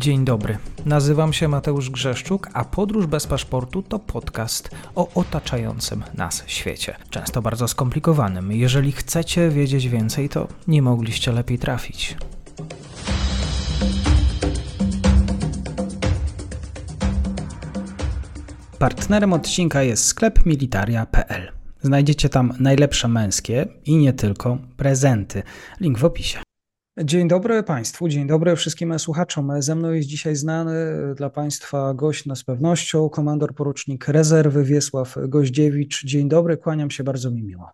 [0.00, 0.58] Dzień dobry.
[0.86, 6.96] Nazywam się Mateusz Grzeszczuk, a Podróż bez paszportu to podcast o otaczającym nas świecie.
[7.10, 8.52] Często bardzo skomplikowanym.
[8.52, 12.16] Jeżeli chcecie wiedzieć więcej, to nie mogliście lepiej trafić.
[18.78, 21.52] Partnerem odcinka jest sklep militaria.pl.
[21.82, 25.42] Znajdziecie tam najlepsze męskie i nie tylko prezenty.
[25.80, 26.49] Link w opisie.
[27.04, 29.62] Dzień dobry Państwu, dzień dobry wszystkim słuchaczom.
[29.62, 30.74] Ze mną jest dzisiaj znany
[31.16, 36.04] dla Państwa gość no z pewnością, komandor porucznik rezerwy Wiesław Goździewicz.
[36.04, 37.70] Dzień dobry, kłaniam się bardzo mi miło.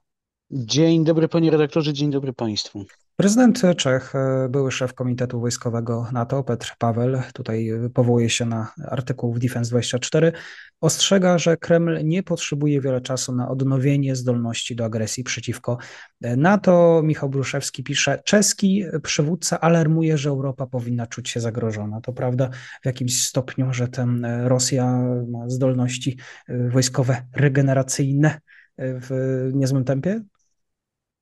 [0.51, 2.85] Dzień dobry panie redaktorze, dzień dobry państwu.
[3.17, 9.35] Prezydent Czech, e, były szef Komitetu Wojskowego NATO, Petr Paweł, tutaj powołuje się na artykuł
[9.35, 10.33] w Defense 24,
[10.81, 15.79] ostrzega, że Kreml nie potrzebuje wiele czasu na odnowienie zdolności do agresji przeciwko
[16.21, 17.03] NATO.
[17.05, 22.01] Michał Bruszewski pisze, czeski przywódca alarmuje, że Europa powinna czuć się zagrożona.
[22.01, 22.51] To prawda
[22.83, 28.41] w jakimś stopniu, że ten e, Rosja ma zdolności e, wojskowe regeneracyjne
[28.79, 30.21] w niezłym tempie?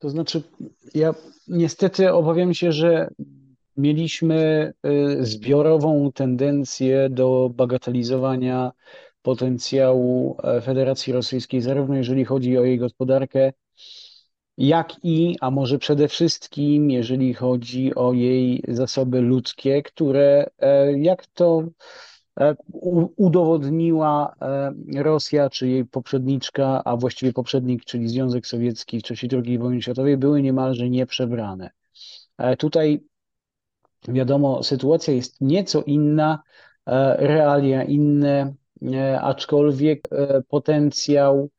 [0.05, 0.43] To znaczy,
[0.95, 1.15] ja
[1.49, 3.09] niestety obawiam się, że
[3.77, 8.73] mieliśmy y, zbiorową tendencję do bagatelizowania
[9.23, 13.53] potencjału e, Federacji Rosyjskiej, zarówno jeżeli chodzi o jej gospodarkę,
[14.59, 21.27] jak i, a może przede wszystkim, jeżeli chodzi o jej zasoby ludzkie, które, e, jak
[21.27, 21.63] to
[23.17, 29.59] udowodniła e, Rosja, czy jej poprzedniczka, a właściwie poprzednik, czyli Związek Sowiecki w czasie II
[29.59, 31.71] wojny światowej, były niemalże nieprzebrane.
[32.39, 33.05] E, tutaj
[34.09, 36.43] wiadomo, sytuacja jest nieco inna,
[37.17, 38.55] realia inne,
[39.21, 40.09] aczkolwiek
[40.49, 41.51] potencjał,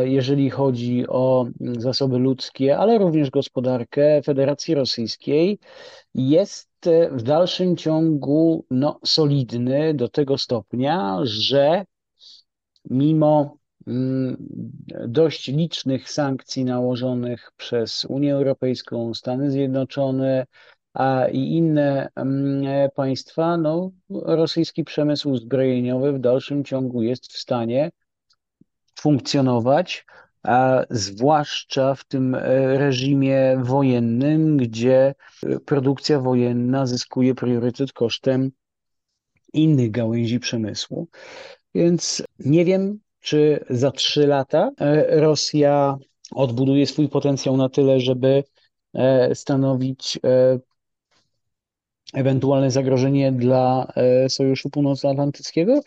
[0.00, 5.58] jeżeli chodzi o zasoby ludzkie, ale również gospodarkę Federacji Rosyjskiej,
[6.14, 6.68] jest
[7.12, 11.84] w dalszym ciągu no, solidny do tego stopnia, że
[12.90, 14.36] mimo mm,
[15.08, 20.46] dość licznych sankcji nałożonych przez Unię Europejską, Stany Zjednoczone
[20.94, 27.90] a i inne mm, państwa, no, rosyjski przemysł zbrojeniowy w dalszym ciągu jest w stanie
[28.98, 30.06] funkcjonować
[30.90, 38.50] zwłaszcza w tym e, reżimie wojennym, gdzie e, produkcja wojenna zyskuje priorytet kosztem
[39.52, 41.08] innych gałęzi przemysłu.
[41.74, 45.96] Więc nie wiem, czy za trzy lata e, Rosja
[46.30, 48.44] odbuduje swój potencjał na tyle, żeby
[49.34, 50.18] stanowić
[52.14, 53.92] ewentualne zagrożenie dla
[54.28, 55.80] Sojuszu Północnoatlantyckiego,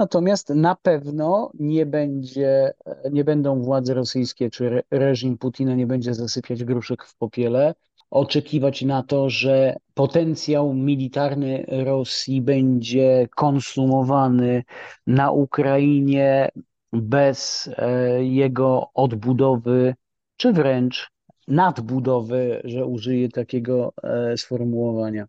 [0.00, 2.72] Natomiast na pewno nie będzie,
[3.12, 7.74] nie będą władze rosyjskie czy reżim Putina nie będzie zasypiać gruszek w popiele,
[8.10, 14.64] oczekiwać na to, że potencjał militarny Rosji będzie konsumowany
[15.06, 16.48] na Ukrainie
[16.92, 19.94] bez e, jego odbudowy,
[20.36, 21.10] czy wręcz
[21.48, 25.26] nadbudowy, że użyję takiego e, sformułowania.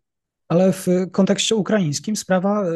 [0.51, 2.71] Ale w kontekście ukraińskim sprawa e,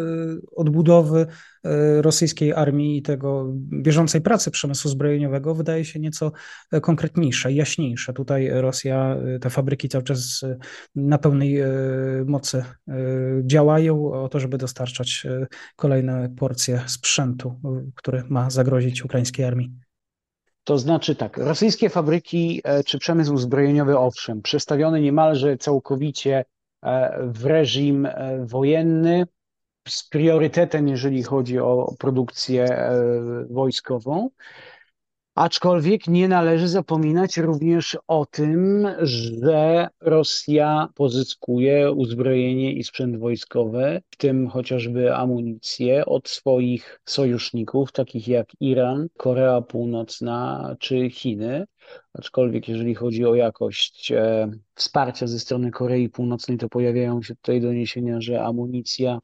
[0.56, 1.28] odbudowy
[1.64, 6.32] e, rosyjskiej armii i tego bieżącej pracy przemysłu zbrojeniowego wydaje się nieco
[6.72, 8.14] e, konkretniejsza, jaśniejsza.
[8.14, 10.42] Tutaj Rosja, te fabryki cały czas
[10.96, 11.58] na pełnej
[12.26, 12.64] mocy
[13.44, 15.28] działają o to, żeby dostarczać
[15.76, 17.60] kolejne porcje sprzętu,
[17.96, 19.72] który ma zagrozić ukraińskiej armii.
[20.64, 26.46] To znaczy tak, rosyjskie fabryki czy przemysł zbrojeniowy, owszem, przestawiony niemalże całkowicie
[27.22, 29.26] w reżim e, wojenny
[29.88, 33.02] z priorytetem, jeżeli chodzi o produkcję e,
[33.50, 34.30] wojskową.
[35.36, 44.18] Aczkolwiek nie należy zapominać również o tym, że Rosja pozyskuje uzbrojenie i sprzęt wojskowy, w
[44.18, 51.66] tym chociażby amunicję od swoich sojuszników, takich jak Iran, Korea Północna czy Chiny.
[52.14, 57.62] Aczkolwiek jeżeli chodzi o jakość e, wsparcia ze strony Korei Północnej, to pojawiają się tutaj
[57.62, 59.20] doniesienia, że amunicja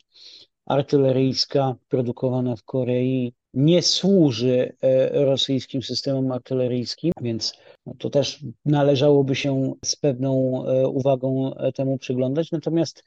[0.65, 7.53] artyleryjska produkowana w Korei nie służy e, rosyjskim systemom artyleryjskim, więc
[7.97, 12.51] to też należałoby się z pewną e, uwagą e, temu przyglądać.
[12.51, 13.03] Natomiast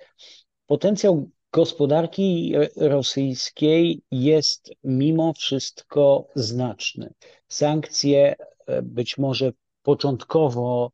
[0.67, 7.13] potencjał gospodarki rosyjskiej jest mimo wszystko znaczny.
[7.49, 8.35] Sankcje
[8.83, 9.53] być może
[9.83, 10.93] początkowo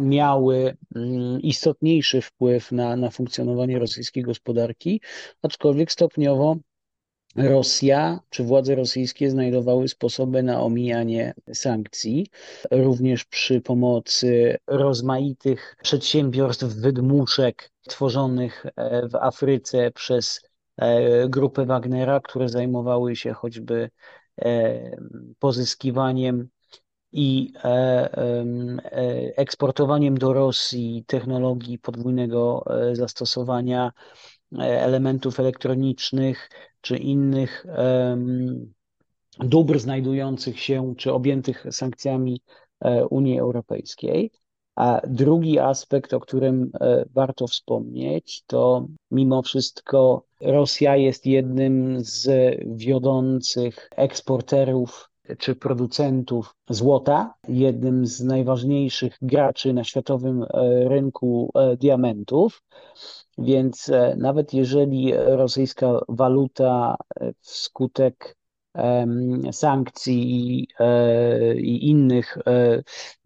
[0.00, 5.00] miały mm, istotniejszy wpływ na, na funkcjonowanie rosyjskiej gospodarki,
[5.42, 6.56] aczkolwiek stopniowo
[7.36, 12.26] Rosja czy władze rosyjskie znajdowały sposoby na omijanie sankcji,
[12.70, 20.40] również przy pomocy rozmaitych przedsiębiorstw, wydmuszek tworzonych e, w Afryce przez
[20.76, 23.90] e, grupę Wagnera, które zajmowały się choćby
[24.38, 24.90] e,
[25.38, 26.48] pozyskiwaniem
[27.12, 27.52] i
[29.36, 33.92] eksportowaniem do Rosji technologii podwójnego zastosowania
[34.58, 36.50] elementów elektronicznych
[36.80, 37.66] czy innych
[39.40, 42.40] dóbr znajdujących się czy objętych sankcjami
[42.80, 44.30] e, Unii Europejskiej.
[44.76, 52.28] A drugi aspekt, o którym e, warto wspomnieć, to mimo wszystko Rosja jest jednym z
[52.76, 60.48] wiodących eksporterów czy producentów złota, jednym z najważniejszych graczy na światowym e,
[60.88, 62.62] rynku diamentów.
[63.38, 68.37] Więc e, nawet jeżeli rosyjska waluta e, wskutek
[69.52, 72.38] sankcji e, i innych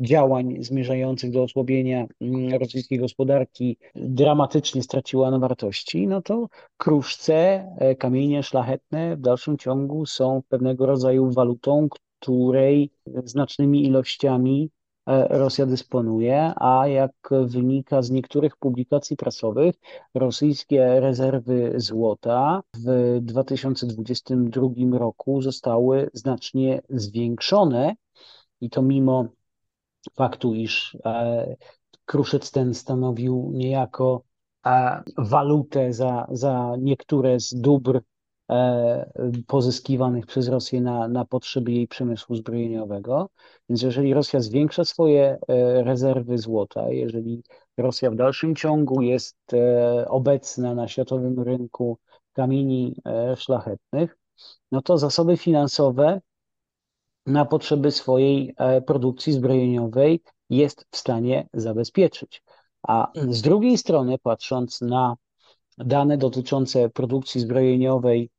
[0.00, 7.66] działań zmierzających do osłabienia mm, rosyjskiej gospodarki dramatycznie straciła na wartości, no to kruszce,
[7.98, 11.88] kamienie szlachetne w dalszym ciągu są pewnego rodzaju walutą,
[12.20, 12.90] której
[13.24, 17.12] znacznymi ilościami E, Rosja dysponuje, a jak
[17.46, 19.74] wynika z niektórych publikacji prasowych,
[20.14, 27.94] rosyjskie rezerwy złota w 2022 roku zostały znacznie zwiększone
[28.60, 29.24] i to mimo
[30.14, 31.56] faktu, iż e,
[32.04, 34.22] kruszec ten stanowił niejako
[34.66, 38.11] e, walutę za, za niektóre z dóbr E,
[39.46, 43.28] pozyskiwanych przez Rosję na, na potrzeby jej przemysłu zbrojeniowego.
[43.68, 47.42] Więc jeżeli Rosja zwiększa swoje e, rezerwy złota, jeżeli
[47.78, 51.98] Rosja w dalszym ciągu jest e, obecna na światowym rynku
[52.32, 52.96] kamieni
[53.36, 54.16] szlachetnych,
[54.72, 56.20] no to zasoby finansowe
[57.26, 58.54] na potrzeby swojej
[58.86, 60.20] produkcji zbrojeniowej
[60.50, 62.42] jest w stanie zabezpieczyć.
[62.82, 65.16] A z drugiej strony, patrząc na
[65.78, 68.31] dane dotyczące produkcji zbrojeniowej mm,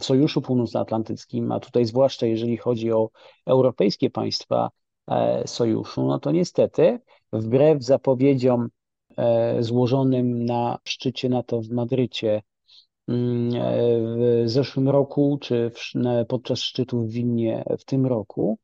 [0.00, 3.10] Sojuszu Północnoatlantyckim, a tutaj zwłaszcza jeżeli chodzi o
[3.46, 4.70] europejskie państwa
[5.10, 6.98] e, Sojuszu, no to niestety
[7.32, 8.68] wbrew zapowiedziom
[9.16, 12.42] e, złożonym na szczycie NATO w Madrycie
[13.08, 13.60] mm, e,
[14.44, 15.70] w zeszłym roku, czy
[16.28, 18.58] podczas szczytu w Wilnie w tym roku,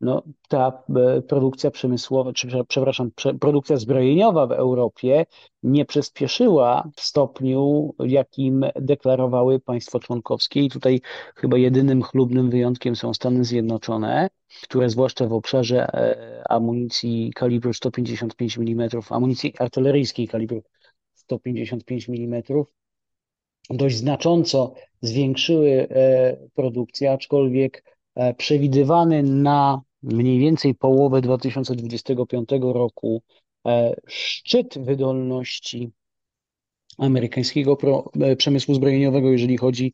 [0.00, 3.10] no, ta e, produkcja przemysłowa, czy przepraszam,
[3.40, 5.26] produkcja zbrojeniowa w Europie
[5.62, 10.60] nie przyspieszyła w stopniu, jakim deklarowały państwa członkowskie.
[10.60, 11.00] I tutaj
[11.36, 14.30] chyba jedynym chlubnym wyjątkiem są Stany Zjednoczone,
[14.62, 20.62] które zwłaszcza w obszarze e, amunicji kalibru 155 mm, amunicji artyleryjskiej kalibru
[21.14, 22.42] 155 mm,
[23.70, 27.98] dość znacząco zwiększyły e, produkcję, aczkolwiek
[28.36, 33.22] przewidywany na mniej więcej połowę 2025 roku
[33.66, 35.90] e, szczyt wydolności
[36.98, 37.78] amerykańskiego
[38.20, 39.92] e, przemysłu zbrojeniowego, jeżeli chodzi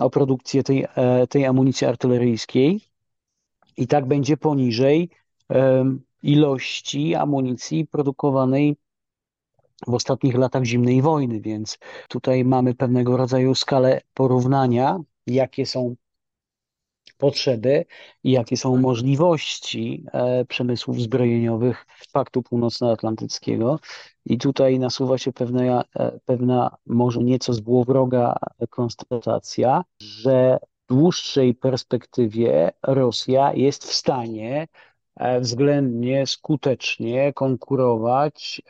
[0.00, 2.80] o produkcję tej, e, tej amunicji artyleryjskiej.
[3.76, 5.10] I tak będzie poniżej
[6.22, 8.76] ilości amunicji produkowanej
[9.86, 15.94] w ostatnich latach zimnej wojny, więc tutaj mamy pewnego rodzaju skalę porównania, jakie są
[17.12, 17.84] potrzeby
[18.24, 23.80] i jakie są możliwości e, przemysłów zbrojeniowych Paktu Północnoatlantyckiego.
[24.26, 28.36] I tutaj nasuwa się pewna, e, pewna może nieco złowroga
[28.70, 34.66] konstatacja, że w dłuższej perspektywie Rosja jest w stanie
[35.18, 38.62] E, względnie skutecznie konkurować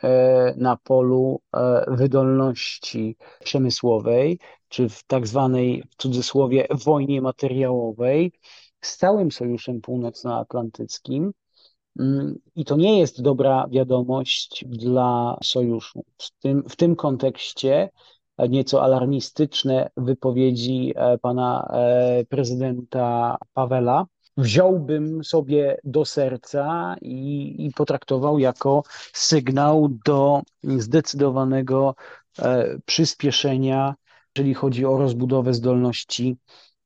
[0.55, 1.41] na polu
[1.87, 4.39] wydolności przemysłowej,
[4.69, 8.31] czy w tak zwanej, w cudzysłowie, wojnie materiałowej
[8.81, 11.31] z całym Sojuszem Północnoatlantyckim.
[11.99, 16.05] Mm, I to nie jest dobra wiadomość dla sojuszu.
[16.17, 17.89] W tym, w tym kontekście
[18.49, 21.71] nieco alarmistyczne wypowiedzi pana
[22.29, 24.05] prezydenta Pawela,
[24.37, 28.83] wziąłbym sobie do serca i, i potraktował jako
[29.13, 31.95] sygnał do zdecydowanego
[32.39, 33.95] e, przyspieszenia,
[34.39, 36.37] jeżeli chodzi o rozbudowę zdolności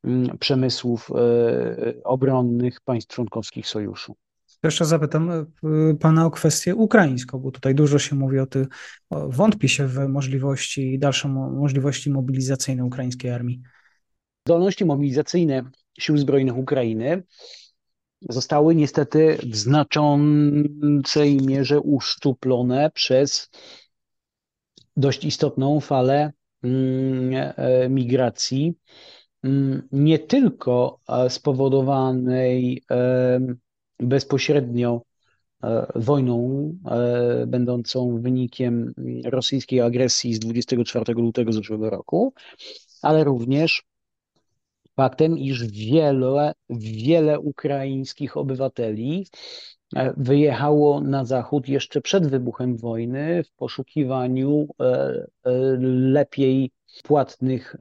[0.04, 4.16] mm, przemysłów e, obronnych państw członkowskich sojuszu.
[4.64, 5.46] Jeszcze zapytam e,
[6.00, 8.68] Pana o kwestię ukraińską, bo tutaj dużo się mówi o tym,
[9.12, 13.62] wątpi się w możliwości, dalsze możliwości mobilizacyjne ukraińskiej armii.
[14.48, 15.64] Zdolności mobilizacyjne
[16.00, 17.24] sił zbrojnych Ukrainy
[18.30, 23.50] zostały niestety w znaczącej mierze uszczuplone przez
[24.98, 26.34] dość istotną falę
[27.90, 28.74] migracji
[29.44, 32.84] mm, nie tylko spowodowanej
[34.00, 35.02] bezpośrednio
[35.96, 36.70] wojną
[37.48, 38.94] będącą wynikiem
[39.26, 42.34] rosyjskiej agresji z 24 lutego zeszłego roku,
[43.02, 43.84] ale również
[44.96, 49.83] faktem, iż wiele, wiele ukraińskich obywateli e,
[50.18, 55.52] wyjechało na zachód jeszcze przed wybuchem wojny w poszukiwaniu e, e,
[55.90, 56.72] lepiej
[57.04, 57.76] płatnych,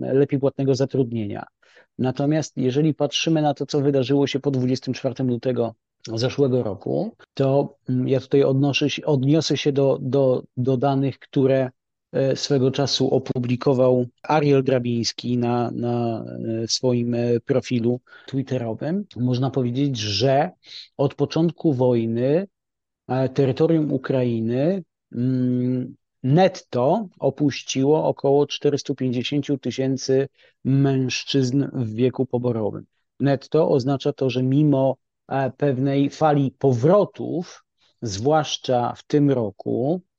[0.00, 1.46] lepiej płatnego zatrudnienia.
[1.98, 5.74] Natomiast jeżeli patrzymy na to, co wydarzyło się po 24 lutego
[6.14, 11.79] zeszłego roku, to mm, ja tutaj odnoszę, odniosę się do, do, do danych, które E,
[12.34, 16.24] swego czasu opublikował Ariel Grabiński na, na
[16.62, 19.04] e, swoim e, profilu twitterowym.
[19.16, 20.50] Można powiedzieć, że
[20.96, 22.46] od początku wojny
[23.34, 30.28] terytorium Ukrainy mm, netto opuściło około 450 tysięcy
[30.64, 32.86] mężczyzn w wieku poborowym.
[33.20, 34.96] Netto oznacza to, że mimo
[35.56, 37.64] pewnej fali powrotów,
[38.02, 40.09] zwłaszcza w tym roku, e,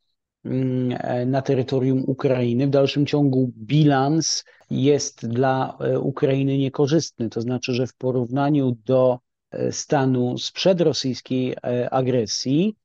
[1.26, 2.68] na terytorium Ukrainy.
[2.68, 9.20] W dalszym ciągu bilans jest dla e, Ukrainy niekorzystny, to znaczy, że w porównaniu do
[9.52, 11.56] e, stanu sprzed rosyjskiej
[11.92, 12.76] agresji,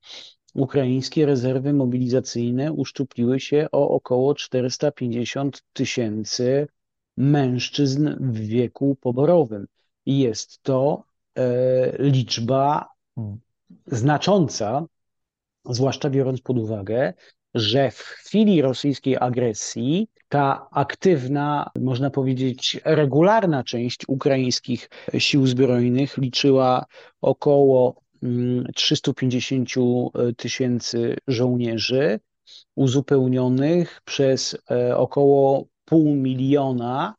[0.54, 6.68] ukraińskie rezerwy mobilizacyjne uszczupliły się o około 450 tysięcy
[7.16, 9.66] mężczyzn w wieku poborowym.
[10.06, 11.04] Jest to
[11.98, 12.88] liczba
[13.86, 14.86] znacząca,
[15.64, 17.14] zwłaszcza biorąc pod uwagę,
[17.56, 26.84] że w chwili rosyjskiej agresji ta aktywna, można powiedzieć, regularna część ukraińskich sił zbrojnych liczyła
[27.20, 28.00] około
[28.74, 32.20] 350 mm, tysięcy żołnierzy,
[32.74, 37.14] uzupełnionych przez e, około pół miliona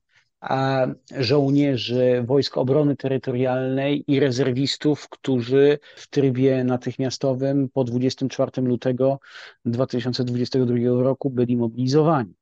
[1.17, 9.19] żołnierzy Wojsk Obrony Terytorialnej i rezerwistów, którzy w trybie natychmiastowym po 24 lutego
[9.65, 12.33] 2022 roku byli mobilizowani.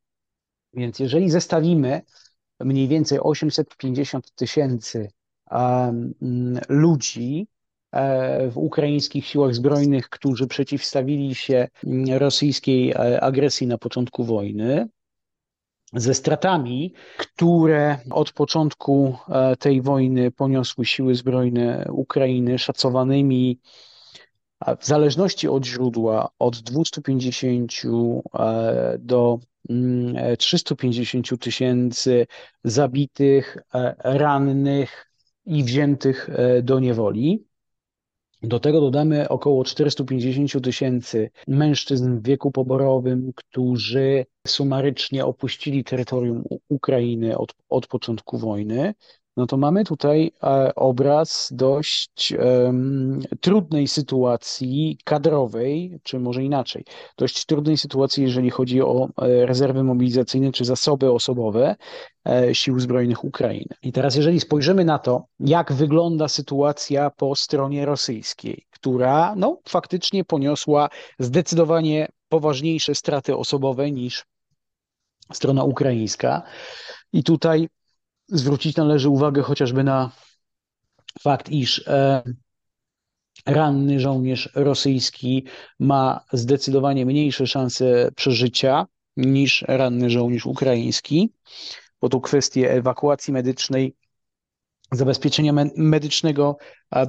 [0.73, 2.01] Więc jeżeli zestawimy
[2.59, 5.09] mniej więcej 850 tysięcy
[6.69, 7.47] ludzi
[7.91, 11.67] e, w ukraińskich siłach zbrojnych, którzy przeciwstawili się
[12.17, 14.87] rosyjskiej e, agresji na początku wojny,
[15.95, 23.59] ze stratami, które od początku e, tej wojny poniosły siły zbrojne Ukrainy, szacowanymi
[24.79, 27.73] w zależności od źródła od 250
[28.33, 29.39] e, do
[30.37, 32.27] 350 mm, tysięcy
[32.63, 35.11] zabitych, e, rannych
[35.45, 36.29] i wziętych
[36.63, 37.45] do niewoli.
[38.45, 47.37] Do tego dodamy około 450 tysięcy mężczyzn w wieku poborowym, którzy sumarycznie opuścili terytorium Ukrainy
[47.37, 48.93] od, od początku wojny
[49.37, 56.85] no to mamy tutaj e, obraz dość um, trudnej sytuacji kadrowej, czy może inaczej,
[57.17, 61.75] dość trudnej sytuacji, jeżeli chodzi o e, rezerwy mobilizacyjne czy zasoby osobowe
[62.25, 63.75] e, sił zbrojnych Ukrainy.
[63.81, 70.23] I teraz, jeżeli spojrzymy na to, jak wygląda sytuacja po stronie rosyjskiej, która no, faktycznie
[70.23, 70.89] poniosła
[71.19, 74.25] zdecydowanie poważniejsze straty osobowe niż
[75.33, 76.43] strona ukraińska.
[77.13, 77.67] I tutaj
[78.27, 80.11] zwrócić należy uwagę chociażby na
[81.21, 82.23] fakt, iż e,
[83.45, 85.43] ranny żołnierz rosyjski
[85.79, 88.85] ma zdecydowanie mniejsze szanse przeżycia
[89.17, 91.33] niż ranny żołnierz ukraiński,
[92.01, 93.95] bo tu kwestie ewakuacji medycznej,
[94.91, 96.57] zabezpieczenia medycznego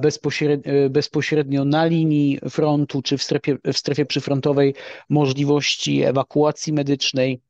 [0.01, 4.75] bezpośrednio, bezpośrednio na linii frontu czy w strefie, w strefie przyfrontowej,
[5.09, 7.41] możliwości ewakuacji medycznej,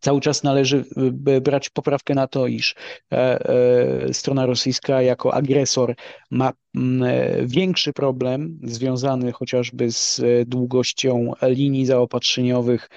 [0.00, 0.84] cały czas należy
[1.28, 2.74] y, brać poprawkę na to, iż
[3.12, 5.94] e, e, strona rosyjska jako agresor
[6.30, 12.88] ma mm, e, większy problem związany chociażby z długością linii zaopatrzeniowych,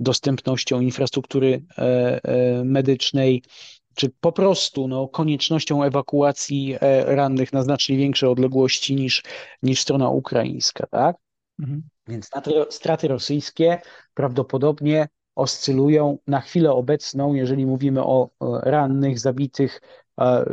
[0.00, 1.64] dostępnością infrastruktury
[2.64, 3.42] medycznej,
[3.94, 9.22] czy po prostu no, koniecznością ewakuacji rannych na znacznie większe odległości niż,
[9.62, 10.86] niż strona ukraińska.
[10.86, 11.16] Tak?
[11.58, 11.82] Mhm.
[12.08, 12.30] Więc
[12.70, 13.80] straty rosyjskie
[14.14, 15.08] prawdopodobnie
[15.40, 18.30] oscylują na chwilę obecną, jeżeli mówimy o
[18.62, 19.80] rannych, zabitych,
[20.18, 20.44] e,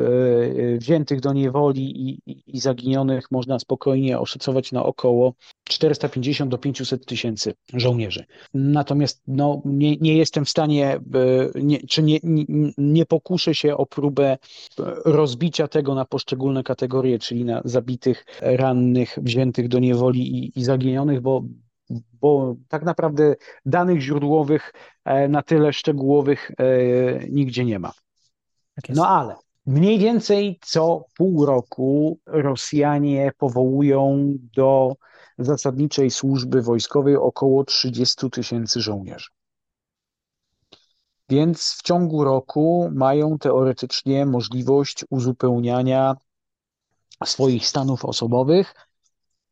[0.78, 7.54] wziętych do niewoli i, i, zaginionych, można spokojnie oszacować na około 450 do 500 tysięcy
[7.74, 8.26] żołnierzy.
[8.54, 11.00] Natomiast no, nie, nie jestem w stanie, e,
[11.62, 12.20] nie, czy nie,
[12.78, 14.38] nie pokuszę się o próbę
[15.06, 21.22] rozbicia tego na poszczególne kategorie, czyli na zabitych, rannych, wziętych do niewoli i, i zaginionych,
[21.22, 21.44] bo
[22.22, 24.74] bo tak naprawdę danych źródłowych
[25.06, 26.66] e, na tyle szczegółowych e,
[27.30, 27.92] nigdzie nie ma.
[28.76, 28.96] Tak.
[28.96, 34.96] No ale mniej więcej co pół roku Rosjanie powołują do
[35.38, 39.28] zasadniczej służby wojskowej około 30 tysięcy żołnierzy.
[41.30, 46.16] Więc w ciągu roku mają teoretycznie możliwość uzupełniania
[47.26, 48.74] swoich stanów osobowych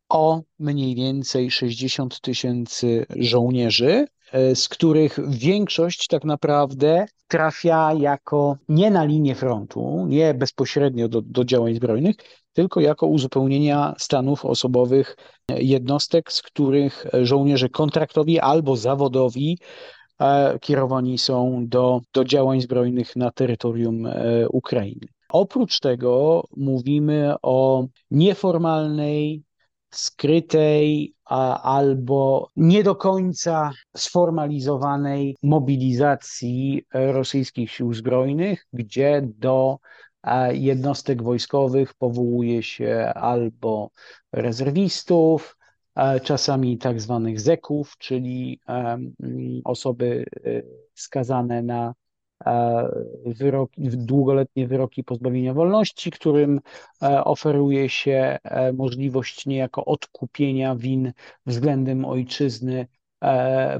[0.10, 8.92] o mniej więcej 60 tysięcy żołnierzy, e, z których większość tak naprawdę trafia jako nie
[8.92, 12.16] na linię frontu, nie bezpośrednio do, do działań zbrojnych,
[12.54, 15.16] tylko jako uzupełnienia stanów osobowych
[15.50, 19.58] jednostek, z których żołnierze kontraktowi albo zawodowi
[20.20, 25.08] e, kierowani są do, do działań zbrojnych na terytorium e, Ukrainy.
[25.30, 29.44] Oprócz tego mówimy o nieformalnej,
[29.98, 39.78] skrytej a, albo nie do końca sformalizowanej mobilizacji rosyjskich sił zbrojnych, gdzie do
[40.52, 43.90] jednostek wojskowych powołuje się albo
[44.32, 45.58] rezerwistów,
[46.24, 48.60] czasami tak zwanych zeków, czyli
[49.64, 50.62] osoby e,
[50.94, 51.94] skazane na
[53.26, 56.60] wyroki, długoletnie wyroki pozbawienia wolności, którym
[57.04, 61.14] e, oferuje się e, możliwość niejako odkupienia win
[61.46, 62.88] względem ojczyzny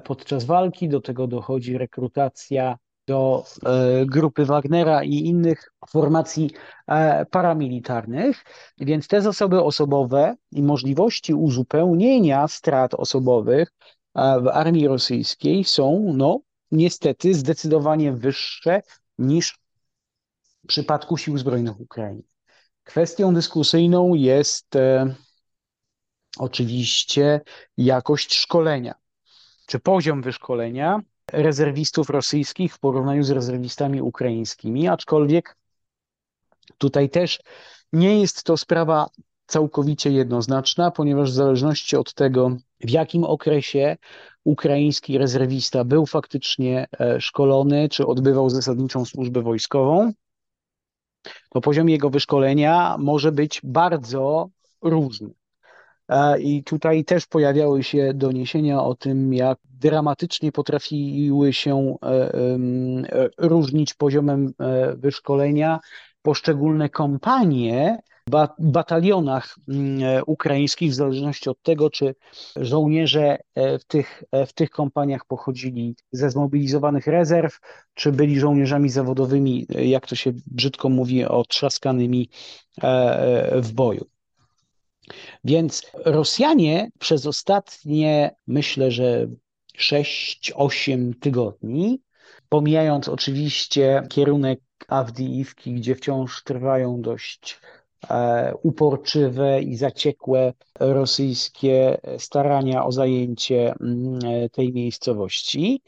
[0.04, 0.90] podczas walki.
[0.90, 6.50] Do tego dochodzi rekrutacja do e, grupy Wagnera i innych formacji
[6.88, 8.44] e, paramilitarnych,
[8.78, 13.72] więc te zasoby osobowe i możliwości uzupełnienia strat osobowych
[14.16, 16.40] e, w armii rosyjskiej są, no,
[16.76, 18.82] niestety zdecydowanie wyższe
[19.18, 19.60] niż
[20.64, 22.24] w przypadku sił zbrojnych Ukrainy.
[22.84, 25.16] Kwestią dyskusyjną jest e,
[26.38, 27.42] oczywiście
[27.78, 28.96] jakość szkolenia,
[29.66, 31.00] czy poziom wyszkolenia
[31.32, 35.58] rezerwistów rosyjskich w porównaniu z rezerwistami ukraińskimi, aczkolwiek
[36.78, 37.40] tutaj też
[37.94, 39.08] nie jest to sprawa
[39.48, 43.98] całkowicie jednoznaczna, ponieważ w zależności od tego, w jakim okresie
[44.44, 50.14] ukraiński rezerwista był faktycznie e, szkolony, czy odbywał zasadniczą służbę wojskową,
[51.50, 54.50] to poziom jego wyszkolenia może być bardzo
[54.82, 55.30] różny.
[56.10, 62.32] E, I tutaj też pojawiały się doniesienia o tym, jak dramatycznie potrafiły się e,
[63.38, 64.54] różnić poziomem
[64.98, 65.80] wyszkolenia
[66.22, 72.16] poszczególne kompanie w batalionach mm, ukraińskich, w zależności od tego, czy
[72.56, 77.60] żołnierze w tych, w tych kompaniach pochodzili ze zmobilizowanych rezerw,
[77.94, 82.30] czy byli żołnierzami zawodowymi, jak to się brzydko mówi, otrzaskanymi
[83.56, 84.06] w boju.
[85.44, 89.28] Więc Rosjanie przez ostatnie, myślę, że
[89.78, 92.02] 6-8 tygodni,
[92.50, 97.85] pomijając oczywiście kierunek Awdijiwki, gdzie wciąż trwają dość e,
[98.64, 104.20] uporczywe i zaciekłe rosyjskie starania o zajęcie mm,
[104.52, 105.82] tej miejscowości.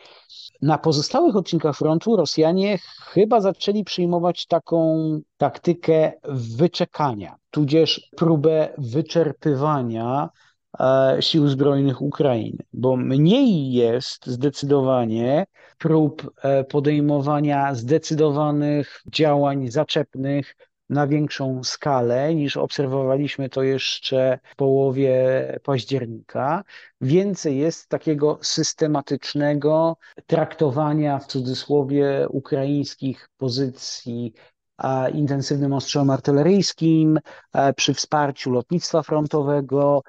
[0.62, 6.12] Na pozostałych odcinkach frontu Rosjanie chyba zaczęli przyjmować taką taktykę
[6.58, 10.30] wyczekania, tudzież próbę wyczerpywania
[10.80, 15.46] e, sił zbrojnych Ukrainy, bo mniej jest zdecydowanie
[15.78, 20.56] prób e, podejmowania zdecydowanych działań zaczepnych
[20.90, 25.16] na większą skalę niż obserwowaliśmy to jeszcze w połowie
[25.64, 26.64] października.
[27.02, 29.98] Więcej jest takiego systematycznego
[30.28, 34.34] traktowania w cudzysłowie ukraińskich pozycji
[35.14, 37.20] intensywnym ostrzałem artyleryjskim,
[37.76, 40.02] przy wsparciu lotnictwa frontowego,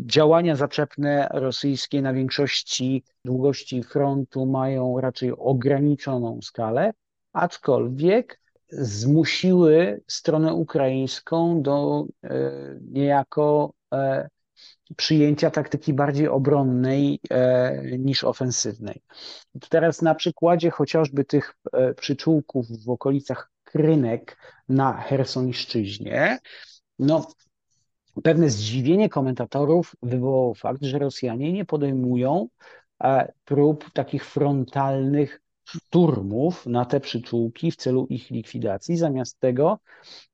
[0.00, 6.92] Działania zaczepne rosyjskie na większości długości frontu mają raczej ograniczoną skalę,
[7.32, 12.50] aczkolwiek zmusiły stronę ukraińską do e,
[12.90, 14.28] niejako e,
[14.96, 19.02] przyjęcia taktyki bardziej obronnej e, niż ofensywnej.
[19.68, 21.54] Teraz na przykładzie chociażby tych
[21.96, 26.38] przyczółków w okolicach Krynek na Hersońszczyźnie,
[26.98, 27.26] no,
[28.22, 32.48] pewne zdziwienie komentatorów wywołał fakt, że Rosjanie nie podejmują
[33.44, 38.96] prób takich frontalnych szturmów na te przyczółki w celu ich likwidacji.
[38.96, 39.78] Zamiast tego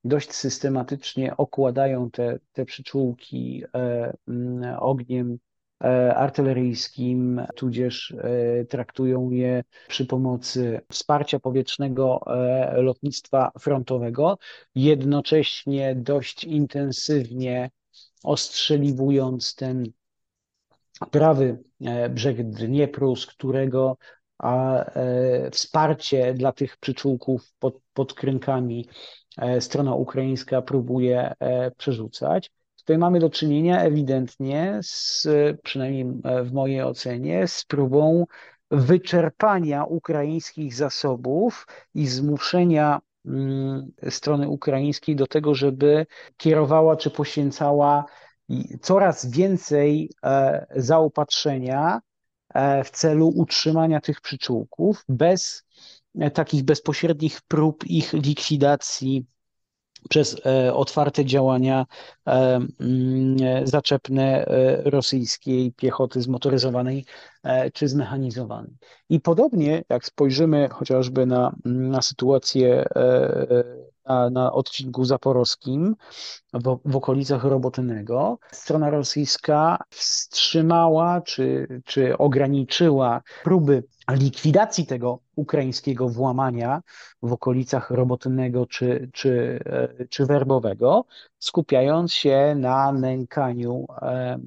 [0.04, 5.38] dość systematycznie okładają te, te przyczółki e, mm, ogniem
[5.84, 12.20] e, artyleryjskim, tudzież e, traktują je przy pomocy wsparcia powietrznego
[12.72, 14.38] lotnictwa frontowego,
[14.74, 17.70] jednocześnie dość intensywnie
[18.24, 19.84] ostrzeliwując ten
[21.10, 21.58] prawy
[22.10, 23.96] brzeg Dniepru, z którego
[25.52, 28.88] wsparcie dla tych przyczółków pod, pod krynkami
[29.60, 31.32] strona ukraińska próbuje
[31.76, 32.50] przerzucać.
[32.78, 35.26] Tutaj mamy do czynienia ewidentnie z,
[35.62, 36.04] przynajmniej
[36.44, 38.26] w mojej ocenie, z próbą
[38.72, 48.04] wyczerpania ukraińskich zasobów i zmuszenia mm, strony ukraińskiej do tego, żeby kierowała czy poświęcała
[48.80, 52.00] coraz więcej e, zaopatrzenia e,
[52.84, 55.64] w celu utrzymania tych przyczółków bez
[56.18, 59.26] e, takich bezpośrednich prób ich likwidacji
[60.08, 61.86] przez e, otwarte działania
[62.26, 67.04] e, mm, zaczepne e, rosyjskiej piechoty zmotoryzowanej
[67.72, 68.76] czy zmechanizowanej.
[69.08, 72.84] I podobnie jak spojrzymy chociażby na, na sytuację
[74.06, 75.96] na, na odcinku zaporowskim
[76.54, 83.82] w, w okolicach Robotynego, strona rosyjska wstrzymała czy, czy ograniczyła próby
[84.14, 86.82] likwidacji tego ukraińskiego włamania
[87.22, 91.04] w okolicach Robotynego czy, czy, e, czy Werbowego,
[91.38, 94.38] skupiając się na nękaniu e,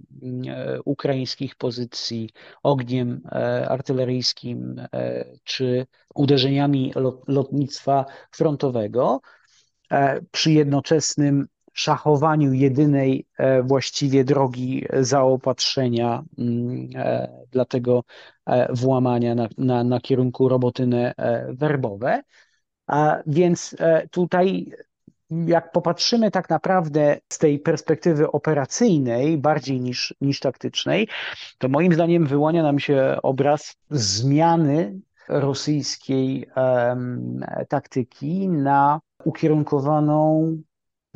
[0.48, 2.30] e, ukraińskich pozycji
[2.64, 3.22] ogniem
[3.68, 4.82] artyleryjskim
[5.44, 6.94] czy uderzeniami
[7.28, 9.22] lotnictwa frontowego,
[10.32, 18.04] przy jednoczesnym szachowaniu jedynej e, właściwie drogi zaopatrzenia mm, e, dla tego
[18.46, 21.14] e, włamania na, na, na kierunku robotyny
[21.50, 22.22] werbowe.
[23.28, 23.76] Więc
[24.12, 24.72] tutaj
[25.30, 31.08] jak popatrzymy tak naprawdę z tej perspektywy operacyjnej, bardziej niż, niż taktycznej,
[31.58, 40.52] to moim zdaniem wyłania nam się obraz zmiany rosyjskiej um, taktyki na ukierunkowaną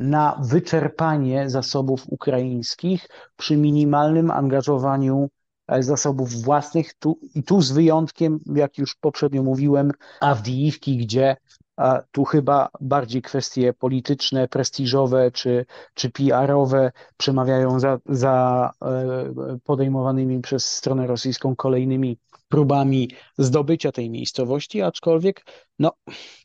[0.00, 5.28] na wyczerpanie zasobów ukraińskich przy minimalnym angażowaniu
[5.68, 6.94] e, zasobów własnych.
[6.94, 11.36] Tu, I tu z wyjątkiem, jak już poprzednio mówiłem, Awdijiwki, gdzie
[11.80, 20.40] a tu chyba bardziej kwestie polityczne, prestiżowe czy, czy PR-owe przemawiają za, za e, podejmowanymi
[20.40, 25.44] przez stronę rosyjską kolejnymi próbami zdobycia tej miejscowości, aczkolwiek
[25.78, 25.92] no,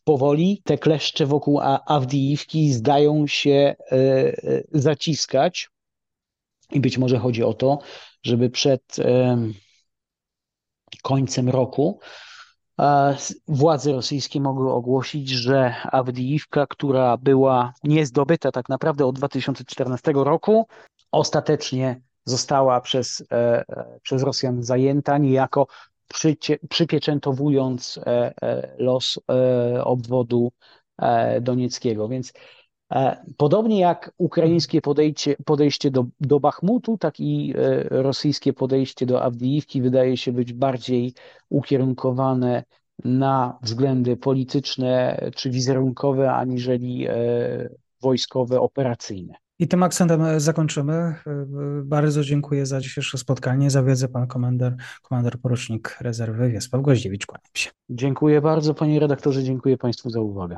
[0.03, 4.33] powoli te kleszcze wokół Awdijiwki zdają się e, e,
[4.71, 5.69] zaciskać.
[6.71, 7.79] I być może chodzi o to,
[8.23, 8.95] żeby przed
[11.03, 11.99] końcem roku
[13.47, 20.67] władze rosyjskie mogły ogłosić, że Awdijiwka, która była niezdobyta tak naprawdę od 2014 roku,
[21.11, 25.67] ostatecznie została przez, e, e, przez Rosjan zajęta, niejako
[26.07, 28.33] przycie, przypieczętowując e,
[28.77, 29.19] los
[29.83, 30.51] obwodu
[31.41, 32.07] donieckiego.
[32.07, 32.33] Więc
[33.37, 37.53] Podobnie jak ukraińskie podejście, podejście do, do Bachmutu, tak i
[37.89, 41.13] rosyjskie podejście do Awdijiwki wydaje się być bardziej
[41.49, 42.63] ukierunkowane
[43.03, 47.07] na względy polityczne czy wizerunkowe, aniżeli
[48.01, 49.33] wojskowe, operacyjne.
[49.59, 51.15] I tym akcentem zakończymy.
[51.83, 53.69] Bardzo dziękuję za dzisiejsze spotkanie.
[53.69, 57.25] Za wiedzę pan komander, komander porucznik rezerwy Wiesław Goździewicz.
[57.25, 57.69] Kłaniam się.
[57.89, 60.57] Dziękuję bardzo panie redaktorze, dziękuję państwu za uwagę.